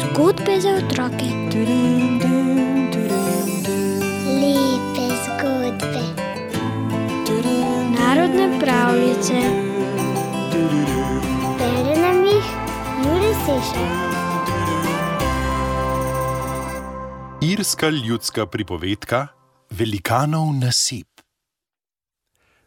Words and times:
Zgodbe 0.00 0.60
za 0.60 0.70
otroke. 0.70 1.28
Lepe 4.40 5.06
zgodbe. 5.24 6.04
Narodne 7.98 8.60
pravljice. 8.60 9.38
Bere 11.58 12.00
nam 12.00 12.24
jih 12.24 12.46
Juri 13.04 13.34
Sešer. 13.46 13.88
Irska 17.40 17.88
ljudska 17.88 18.46
pripovedka 18.46 19.26
Velikanov 19.70 20.52
nasip. 20.60 21.08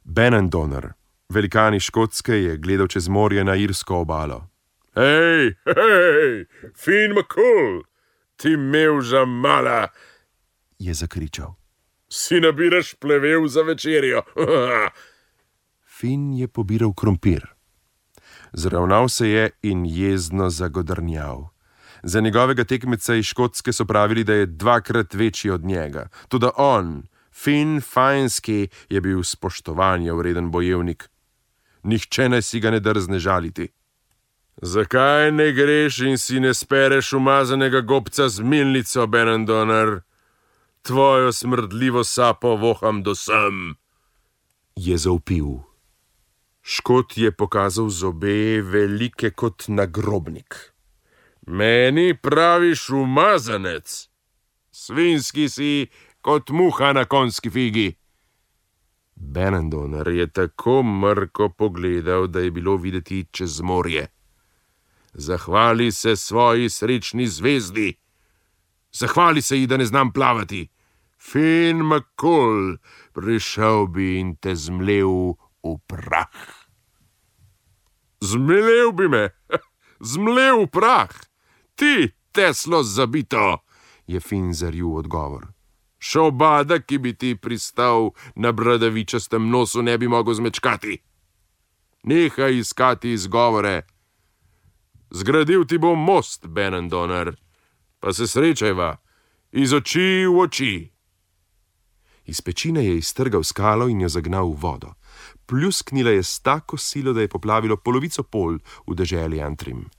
Benendoner, 0.04 0.94
velikan 1.34 1.74
iz 1.74 1.82
Škotske, 1.84 2.34
je 2.34 2.58
gledal 2.58 2.88
čez 2.88 3.08
morje 3.08 3.44
na 3.44 3.56
irsko 3.56 3.96
obalo. 3.96 4.48
Hej, 4.96 5.54
hej, 5.66 6.46
fin 6.76 7.14
makul, 7.14 7.84
ti 8.36 8.58
mev 8.58 9.02
za 9.02 9.26
mala, 9.26 9.88
Je 10.80 10.94
zakričal. 10.94 11.54
si 12.10 12.40
nabiraš 12.40 12.94
plevel 12.96 13.48
za 13.48 13.62
večerjo. 13.62 14.22
Fin 16.00 16.34
je 16.34 16.48
pobiral 16.48 16.94
krompir. 16.94 17.46
Zravnal 18.54 19.10
se 19.10 19.30
je 19.30 19.50
in 19.62 19.86
jezno 19.86 20.50
zagodrnjal. 20.50 21.48
Za 22.04 22.20
njegovega 22.20 22.64
tekmeca 22.64 23.16
iz 23.16 23.26
Škotske 23.26 23.74
so 23.74 23.86
pravili, 23.86 24.24
da 24.24 24.34
je 24.34 24.46
dvakrat 24.46 25.14
večji 25.14 25.52
od 25.52 25.64
njega. 25.64 26.08
Tudi 26.28 26.46
on, 26.56 27.04
Fin 27.32 27.82
Fajnski, 27.82 28.68
je 28.90 29.02
bil 29.02 29.24
spoštovanja 29.24 30.14
vreden 30.14 30.52
bojevnik. 30.52 31.10
Nihče 31.84 32.30
naj 32.30 32.42
si 32.42 32.60
ga 32.60 32.72
ne 32.72 32.80
drzne 32.80 33.20
žaliti. 33.20 33.70
Zakaj 34.62 35.32
ne 35.32 35.52
greš 35.52 36.00
in 36.00 36.18
si 36.18 36.40
ne 36.40 36.54
spereš 36.54 37.14
umazanega 37.14 37.82
gobca 37.82 38.30
z 38.30 38.44
milnico, 38.44 39.08
Benendoner? 39.08 40.02
Tvojo 40.82 41.32
smrdljivo 41.32 42.04
sapo 42.04 42.56
voham 42.56 43.04
do 43.04 43.16
sem. 43.16 43.76
Je 44.76 44.98
zaupil. 44.98 45.70
Škot 46.62 47.18
je 47.18 47.32
pokazal 47.32 47.90
zobe, 47.90 48.62
velike 48.62 49.32
kot 49.32 49.68
nagrobnik. 49.68 50.74
Meni 51.48 52.18
praviš 52.18 52.90
umazanec, 52.90 54.10
svinski 54.72 55.50
si 55.50 55.88
kot 56.22 56.50
muha 56.50 56.94
na 56.94 57.06
konski 57.06 57.50
figi. 57.50 57.96
Benendoner 59.20 60.08
je 60.08 60.28
tako 60.28 60.84
mrko 60.84 61.50
pogledal, 61.50 62.28
da 62.28 62.40
je 62.40 62.52
bilo 62.52 62.76
videti 62.76 63.26
čez 63.32 63.62
morje. 63.62 64.08
Zahvali 65.14 65.92
se 65.92 66.16
svoji 66.16 66.70
srečni 66.70 67.28
zvezdi, 67.28 67.94
zahvali 68.92 69.42
se 69.42 69.58
ji, 69.60 69.68
da 69.68 69.78
ne 69.78 69.86
znam 69.86 70.14
plavati. 70.14 70.70
Fin 71.32 71.78
makul, 71.78 72.78
prišel 73.14 73.88
bi 73.88 74.20
in 74.20 74.36
te 74.36 74.56
zmlel 74.56 75.36
v 75.64 75.76
prah. 75.88 76.40
Zmlel 78.22 78.92
bi 78.92 79.08
me, 79.08 79.30
zmlel 80.12 80.64
v 80.64 80.68
prah, 80.72 81.12
ti, 81.76 82.12
teslo 82.32 82.84
zabito, 82.84 83.58
Je 84.08 84.20
Fin 84.20 84.54
zarju 84.54 84.96
odgovor. 84.96 85.59
Šobada, 86.00 86.80
ki 86.80 86.98
bi 86.98 87.14
ti 87.14 87.36
pristal 87.36 88.12
na 88.36 88.52
bradavičastem 88.52 89.50
nosu, 89.50 89.82
ne 89.82 89.98
bi 89.98 90.08
mogel 90.08 90.34
zmečkati. 90.34 90.98
Nehaj 92.04 92.58
iskati 92.58 93.12
izgovore. 93.12 93.82
Zgradil 95.12 95.66
ti 95.66 95.78
bom 95.78 96.00
most, 96.00 96.48
Benendoner, 96.48 97.36
pa 98.00 98.14
se 98.14 98.28
srečajva, 98.28 98.98
iz 99.52 99.74
oči 99.74 100.26
v 100.26 100.40
oči. 100.40 100.74
Iz 102.26 102.42
pečine 102.42 102.86
je 102.86 102.98
iztrgal 102.98 103.44
skalo 103.44 103.88
in 103.90 104.02
jo 104.02 104.10
zagnal 104.10 104.52
v 104.54 104.62
vodo. 104.62 104.94
Pljusknila 105.46 106.10
je 106.10 106.24
s 106.24 106.40
tako 106.40 106.78
silo, 106.78 107.14
da 107.14 107.22
je 107.22 107.28
poplavilo 107.28 107.78
polovico 107.78 108.24
pol 108.24 108.60
v 108.88 108.96
deželi 108.96 109.42
Antrim. 109.42 109.90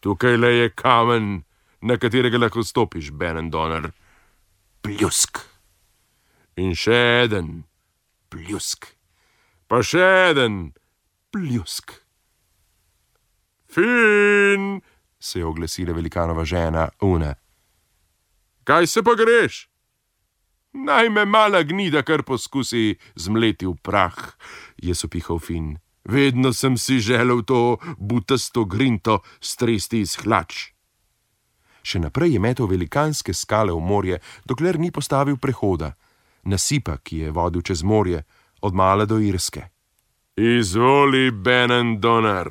Tukaj 0.00 0.36
le 0.36 0.50
je 0.52 0.70
kamen, 0.70 1.42
na 1.80 1.96
katerega 1.96 2.38
lahko 2.38 2.62
stopiš, 2.62 3.10
Benendoner. 3.10 3.90
Pljusk, 4.82 5.38
In 6.56 6.74
še 6.76 6.96
eden, 7.24 7.62
pljusk, 8.28 8.90
pa 9.70 9.78
še 9.82 10.02
eden, 10.30 10.72
pljusk. 11.32 11.94
fin, 13.72 14.82
Se 15.18 15.38
je 15.38 15.46
oglasila 15.46 15.94
velikanova 15.94 16.44
žena 16.44 16.88
Una. 17.00 17.34
kaj 18.64 18.86
se 18.86 19.02
pa 19.02 19.14
greš? 19.14 19.68
Naj 20.72 21.08
me 21.10 21.24
mala 21.24 21.62
gnida 21.62 22.02
kar 22.02 22.22
poskusi 22.22 22.96
zmleti 23.14 23.66
v 23.66 23.74
prah, 23.82 24.36
Je 24.76 24.94
sopihal 24.94 25.38
Fin. 25.38 25.78
Vedno 26.04 26.52
sem 26.52 26.76
si 26.76 26.98
želel 27.00 27.42
to 27.44 27.78
butasto 27.98 28.64
grinto 28.64 29.22
stresti 29.40 30.00
iz 30.00 30.16
hlač. 30.16 30.71
Še 31.82 31.98
naprej 31.98 32.36
je 32.36 32.40
metal 32.40 32.70
velikanske 32.70 33.34
skale 33.34 33.74
v 33.74 33.82
morje, 33.82 34.20
dokler 34.46 34.78
ni 34.78 34.90
postavil 34.94 35.36
prehoda, 35.36 35.92
nasipa, 36.44 36.98
ki 37.02 37.26
je 37.26 37.34
vodil 37.34 37.62
čez 37.62 37.82
morje, 37.82 38.22
od 38.62 38.74
mala 38.74 39.06
do 39.06 39.18
Irske. 39.18 39.66
Izvoli, 40.38 41.30
Benendoner, 41.30 42.48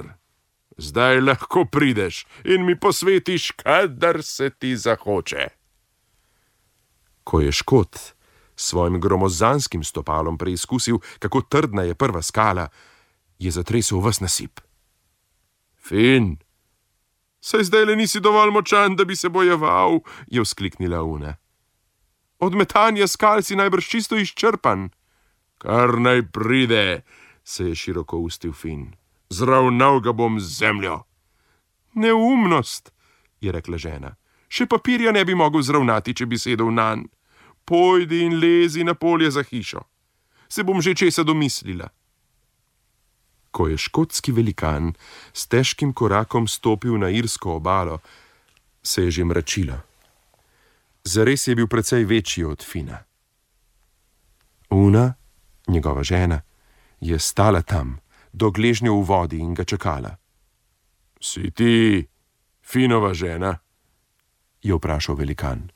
zdaj 0.78 1.22
lahko 1.22 1.66
prideš 1.66 2.26
in 2.46 2.66
mi 2.66 2.76
posvetiš, 2.80 3.52
kadar 3.64 4.24
se 4.24 4.50
ti 4.50 4.76
zahoče. 4.78 5.48
Ko 7.24 7.40
je 7.40 7.52
Škot 7.52 7.96
s 7.96 8.14
svojim 8.56 9.00
gromozanskim 9.02 9.84
stopalom 9.84 10.38
preizkusil, 10.38 11.00
kako 11.20 11.42
trdna 11.42 11.84
je 11.88 11.96
prva 11.96 12.22
skala, 12.22 12.68
je 13.40 13.52
zatresel 13.52 14.00
vas 14.00 14.20
nasip. 14.20 14.60
Fin, 15.82 16.38
saj 17.42 17.64
zdaj 17.64 17.86
le 17.86 17.96
nisi 17.96 18.20
dovolj 18.20 18.52
močan, 18.52 18.96
da 18.96 19.06
bi 19.06 19.16
se 19.16 19.30
bojeval, 19.30 20.00
Je 20.28 20.42
vzkliknila 20.42 21.04
Una. 21.04 21.36
od 22.40 22.56
metanja 22.56 23.08
skal 23.08 23.42
si 23.44 23.56
najbrž 23.56 23.88
čisto 23.90 24.16
izčrpan. 24.16 24.90
Kar 25.58 26.00
naj 26.00 26.22
pride, 26.32 27.02
Se 27.44 27.64
je 27.66 27.76
široko 27.76 28.18
ustil 28.18 28.54
Fin. 28.54 28.94
zravnal 29.30 30.00
ga 30.00 30.12
bom 30.12 30.40
z 30.40 30.58
zemljo. 30.58 31.04
Neumnost, 31.94 32.92
je 33.42 33.52
rekla 33.52 33.78
žena. 33.78 34.16
Še 34.50 34.66
papirja 34.66 35.12
ne 35.12 35.26
bi 35.26 35.36
mogel 35.36 35.62
zravnati, 35.62 36.14
če 36.14 36.26
bi 36.26 36.38
sedel 36.38 36.72
na 36.72 36.96
nj. 36.96 37.08
Pojdi 37.66 38.22
in 38.26 38.40
lezi 38.40 38.84
na 38.84 38.94
polje 38.94 39.32
za 39.32 39.44
hišo. 39.44 39.80
Se 40.50 40.64
bom 40.64 40.82
že 40.82 40.96
česa 40.96 41.24
domislila. 41.24 41.88
Ko 43.52 43.68
je 43.68 43.78
škotski 43.78 44.32
velikan 44.32 44.94
s 45.34 45.48
težkim 45.48 45.94
korakom 45.94 46.48
stopil 46.48 46.98
na 46.98 47.10
irsko 47.10 47.56
obalo, 47.60 48.00
se 48.84 49.04
je 49.04 49.12
že 49.12 49.24
mračilo. 49.24 49.78
Zares 51.04 51.48
je 51.48 51.56
bil 51.56 51.68
precej 51.68 52.06
večji 52.06 52.44
od 52.44 52.64
Fina. 52.64 53.04
Una, 54.70 55.14
njegova 55.68 56.04
žena, 56.04 56.42
je 57.00 57.20
stala 57.20 57.62
tam, 57.62 58.00
do 58.34 58.52
gležnja 58.52 58.92
v 58.92 59.04
vodi 59.04 59.38
in 59.38 59.54
ga 59.54 59.64
čakala. 59.64 60.16
Si 61.22 61.52
ti, 61.52 62.08
finova 62.62 63.14
žena? 63.14 63.58
je 64.62 64.74
vprašal 64.74 65.16
velikan. 65.16 65.72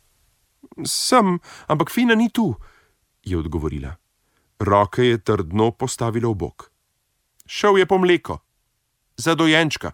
Sem, 0.85 1.39
ampak 1.67 1.89
Fina 1.89 2.15
ni 2.15 2.29
tu, 2.29 2.55
je 3.23 3.37
odgovorila. 3.37 3.95
Roke 4.59 5.03
je 5.03 5.17
trdno 5.17 5.71
postavila 5.71 6.29
v 6.29 6.35
bok. 6.35 6.74
Šel 7.45 7.77
je 7.77 7.85
po 7.85 7.97
mleko, 7.97 8.39
za 9.17 9.35
dojenčka. 9.35 9.91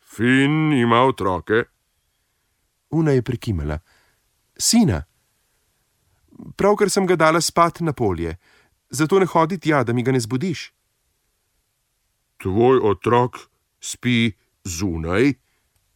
Fin 0.00 0.72
ima 0.72 1.02
otroke. 1.02 1.64
Una 2.90 3.12
je 3.12 3.22
prikimala. 3.22 3.78
Sina. 4.58 5.04
Pravkar 6.56 6.90
sem 6.90 7.06
ga 7.06 7.16
dala 7.16 7.40
spat 7.40 7.80
na 7.80 7.92
polje, 7.92 8.36
zato 8.90 9.18
ne 9.18 9.26
hodi 9.26 9.58
tja, 9.58 9.82
da 9.84 9.92
mi 9.92 10.02
ga 10.02 10.12
ne 10.12 10.20
zbudiš. 10.20 10.72
Tvoj 12.42 12.80
otrok 12.82 13.36
spi 13.80 14.32
zunaj? 14.64 15.32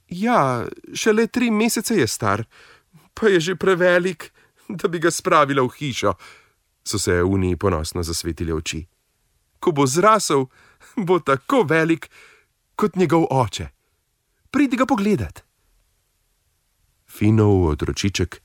Ja, 0.09 0.67
šele 0.95 1.27
tri 1.27 1.51
mesece 1.51 1.97
je 1.97 2.07
star, 2.07 2.45
pa 3.15 3.29
je 3.29 3.41
že 3.41 3.57
prevelik, 3.57 4.33
da 4.69 4.89
bi 4.89 4.99
ga 4.99 5.11
spravila 5.11 5.63
v 5.63 5.73
hišo, 5.79 6.15
so 6.85 6.99
se 6.99 7.23
Uniji 7.23 7.57
ponosno 7.57 8.03
zasvetile 8.03 8.55
oči. 8.55 8.92
Ko 9.63 9.71
bo 9.71 9.87
zrasel, 9.87 10.49
bo 11.07 11.21
tako 11.23 11.63
velik 11.69 12.11
kot 12.75 12.99
njegov 12.99 13.29
oče. 13.31 13.69
Pridi 14.51 14.77
ga 14.77 14.87
pogledat. 14.87 15.45
Finov 17.07 17.69
otročiček 17.71 18.41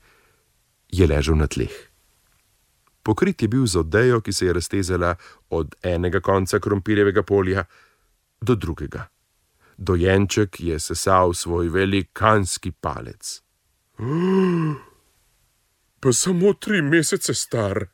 je 0.88 1.06
ležal 1.06 1.36
na 1.36 1.46
tleh. 1.46 1.74
Pokrit 3.02 3.42
je 3.42 3.48
bil 3.48 3.66
z 3.66 3.80
odejo, 3.80 4.20
ki 4.20 4.32
se 4.32 4.46
je 4.46 4.52
raztezala 4.52 5.14
od 5.50 5.74
enega 5.82 6.20
konca 6.20 6.60
krompirjevega 6.60 7.22
polja 7.22 7.64
do 8.40 8.54
drugega. 8.54 9.08
Dojenček 9.76 10.60
je 10.60 10.80
sesal 10.80 11.34
svoj 11.34 11.68
velikanski 11.68 12.70
palec. 12.70 13.40
Pa 16.00 16.12
samo 16.12 16.52
tri 16.52 16.82
mesece 16.82 17.34
star, 17.34 17.86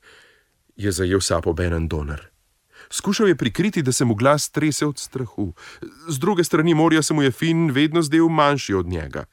je 0.77 0.93
zajel 0.93 1.21
sapo 1.21 1.53
Benan 1.53 1.89
Donar. 1.89 2.34
Skušal 2.95 3.29
je 3.29 3.35
prikriti, 3.37 3.83
da 3.83 3.93
se 3.93 4.05
mu 4.05 4.15
glas 4.15 4.51
trese 4.51 4.87
od 4.87 4.99
strahu. 4.99 5.53
Z 6.09 6.19
druge 6.19 6.45
strani 6.45 6.75
morja 6.75 7.03
se 7.03 7.15
mu 7.15 7.23
je 7.23 7.31
Fin 7.31 7.71
vedno 7.71 8.03
zdel 8.03 8.29
manjši 8.29 8.75
od 8.75 8.87
njega. 8.87 9.25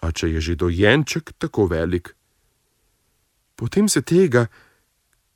A 0.00 0.12
če 0.12 0.30
je 0.30 0.40
že 0.40 0.54
dojenček 0.54 1.32
tako 1.38 1.66
velik, 1.66 2.14
potem 3.56 3.88
se 3.88 4.02
tega, 4.02 4.46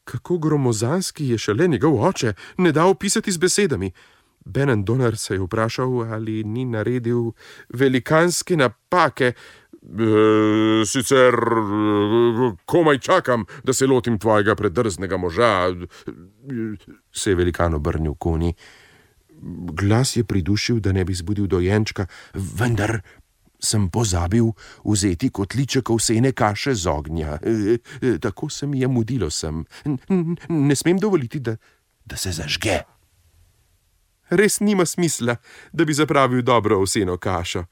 kako 0.05 0.39
gromozanski 0.39 1.29
je 1.29 1.39
šele 1.39 1.69
njegov 1.69 1.99
oče, 2.05 2.35
ne 2.59 2.73
da 2.73 2.87
opisati 2.87 3.33
z 3.33 3.39
besedami. 3.39 3.93
Benan 4.45 4.85
Donar 4.85 5.17
se 5.17 5.35
je 5.35 5.41
vprašal, 5.41 6.13
ali 6.13 6.45
ni 6.45 6.65
naredil 6.65 7.33
velikanske 7.69 8.57
napake. 8.57 9.33
E, 9.89 10.85
sicer 10.85 11.35
e, 11.35 12.57
komaj 12.65 12.99
čakam, 12.99 13.45
da 13.65 13.73
se 13.73 13.87
lotim 13.87 14.19
tvojega 14.19 14.55
predrznega 14.55 15.17
moža, 15.17 15.73
se 17.13 17.31
je 17.31 17.37
velikan 17.37 17.75
obrnil 17.75 18.15
koni. 18.15 18.55
Glas 19.73 20.17
je 20.17 20.25
pridušil, 20.25 20.81
da 20.81 20.93
ne 20.93 21.05
bi 21.05 21.15
zbudil 21.15 21.47
dojenčka, 21.47 22.07
vendar 22.35 23.01
sem 23.61 23.89
pozabil 23.91 24.53
vzeti 24.85 25.31
kotliček 25.31 25.91
ovsene 25.91 26.33
kaše 26.33 26.75
z 26.75 26.87
ognja. 26.87 27.39
E, 27.43 27.79
e, 28.03 28.19
tako 28.19 28.49
se 28.49 28.67
mi 28.67 28.81
je 28.81 28.89
mudilo 28.89 29.31
sem. 29.31 29.65
Ne 30.49 30.77
smem 30.77 30.99
dovoliti, 30.99 31.41
da, 31.41 31.57
da 32.05 32.17
se 32.17 32.33
zažge. 32.33 32.81
Res 34.31 34.61
nima 34.61 34.87
smisla, 34.87 35.37
da 35.73 35.85
bi 35.85 35.95
zapravil 35.95 36.43
dobro 36.43 36.77
ovseno 36.79 37.17
kašo, 37.17 37.65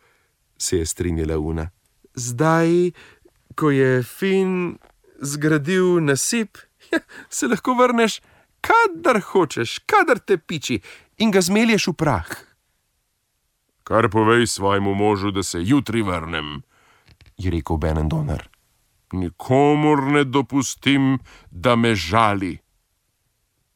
se 0.59 0.79
je 0.79 0.87
strinjala 0.87 1.39
Una. 1.39 1.71
Zdaj, 2.17 2.91
ko 3.55 3.71
je 3.71 4.03
Fin 4.03 4.79
zgradil 5.21 6.01
nasip, 6.01 6.59
ja, 6.93 7.01
se 7.29 7.49
lahko 7.49 7.75
vrneš, 7.75 8.21
kadar 8.61 9.21
hočeš, 9.21 9.79
kadar 9.87 10.19
te 10.19 10.39
piči 10.39 10.81
in 11.19 11.31
ga 11.31 11.41
zmelješ 11.41 11.89
v 11.93 11.97
prah. 11.97 12.29
Kar 13.87 14.09
povej 14.11 14.47
svojemu 14.47 14.95
možu, 14.95 15.31
da 15.31 15.43
se 15.43 15.63
jutri 15.63 16.03
vrnem, 16.03 16.63
je 17.39 17.51
rekel 17.51 17.77
Benan 17.77 18.09
Donar. 18.09 18.49
Nikomor 19.13 20.03
ne 20.03 20.25
dopustim, 20.25 21.19
da 21.51 21.77
me 21.77 21.95
žali. 21.95 22.59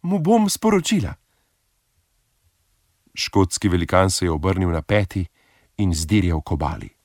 Mu 0.03 0.19
bom 0.19 0.49
sporočila. 0.51 1.15
Škotski 3.15 3.69
velikan 3.69 4.11
se 4.11 4.25
je 4.25 4.31
obrnil 4.31 4.71
na 4.71 4.83
peti 4.83 5.27
in 5.77 5.95
zdirjal 5.95 6.41
kobali. 6.41 7.00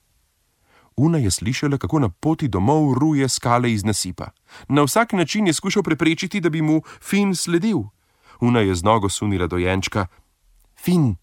Una 0.96 1.18
je 1.18 1.30
slišala, 1.30 1.78
kako 1.78 1.98
na 1.98 2.08
poti 2.08 2.48
domov 2.48 2.94
ruje 2.94 3.28
skale 3.28 3.72
iz 3.72 3.84
nasipa. 3.84 4.30
Na 4.68 4.82
vsak 4.82 5.12
način 5.12 5.46
je 5.46 5.52
skušal 5.52 5.82
preprečiti, 5.82 6.40
da 6.40 6.50
bi 6.50 6.62
mu 6.62 6.82
Fin 7.00 7.34
sledil. 7.34 7.78
Una 8.40 8.60
je 8.60 8.74
z 8.74 8.82
nogo 8.82 9.08
sunila 9.08 9.46
dojenčka. 9.46 10.06
Fin, 10.76 11.16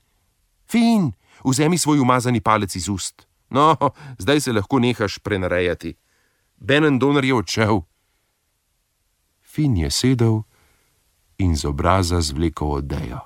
Fin, 0.70 1.12
vzemi 1.46 1.78
svoj 1.78 2.00
umazani 2.00 2.42
palec 2.42 2.76
iz 2.76 2.90
ust. 2.90 3.28
No, 3.50 3.78
zdaj 4.18 4.42
se 4.42 4.54
lahko 4.54 4.80
nehaš 4.80 5.18
prenarejati. 5.18 5.96
Benan 6.58 7.00
Donor 7.00 7.26
je 7.26 7.36
odšel. 7.36 7.82
Fin 9.42 9.78
je 9.78 9.92
sedel 9.92 10.42
in 11.38 11.56
z 11.56 11.66
obraza 11.66 12.22
zvlekel 12.22 12.72
odejo. 12.72 13.20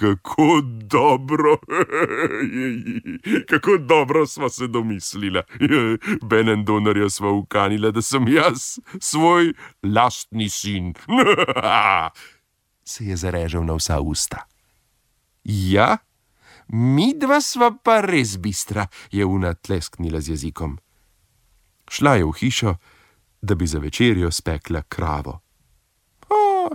Kako 0.00 0.60
dobro, 0.64 1.56
kako 3.50 3.78
dobro 3.78 4.26
smo 4.26 4.48
se 4.48 4.66
domislili. 4.66 5.42
Benan 6.30 6.64
Donorja 6.64 7.10
smo 7.10 7.32
ukanili, 7.32 7.92
da 7.92 8.02
sem 8.02 8.28
jaz, 8.28 8.78
svoj 9.00 9.52
lastni 9.82 10.48
sin. 10.48 10.94
Se 12.84 13.04
je 13.04 13.16
zarežal 13.16 13.64
na 13.64 13.74
vsa 13.74 14.00
usta. 14.00 14.46
Ja, 15.44 15.96
mi 16.68 17.14
dva 17.18 17.40
sva 17.40 17.70
pa 17.84 18.00
res 18.00 18.38
bistra, 18.38 18.86
je 19.10 19.24
una 19.24 19.54
tlesknila 19.54 20.20
z 20.20 20.28
jezikom. 20.28 20.78
Šla 21.90 22.14
je 22.14 22.24
v 22.24 22.32
hišo, 22.32 22.74
da 23.42 23.54
bi 23.54 23.66
za 23.66 23.78
večerjo 23.78 24.30
spekla 24.30 24.82
kravo. 24.82 25.40
O, 26.30 26.70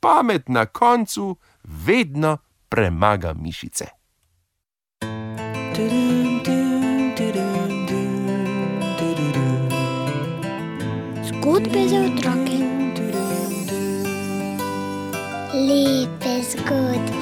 pamet 0.00 0.48
na 0.48 0.66
koncu 0.66 1.36
vedno 1.62 2.38
premaga 2.68 3.32
mišice. 3.32 3.84
Zgodbe 11.24 11.88
za 11.88 11.96
otroke. 11.96 12.58
Lepe 15.54 16.42
zgodbe. 16.42 17.15